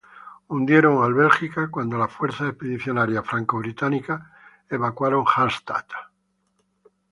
Hundieron 0.47 1.03
al 1.03 1.13
"Belgica" 1.13 1.69
cuando 1.69 1.95
la 1.95 2.07
fuerza 2.07 2.47
expedicionaria 2.47 3.21
franco-británica 3.21 4.31
evacuó 4.67 5.23
Harstad. 5.29 5.85